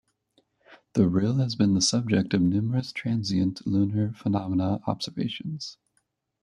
The 0.93 1.03
rille 1.07 1.39
has 1.43 1.53
been 1.55 1.75
the 1.75 1.79
subject 1.79 2.33
of 2.33 2.41
numerous 2.41 2.91
transient 2.91 3.67
lunar 3.67 4.13
phenomena 4.13 4.79
observations. 4.87 5.77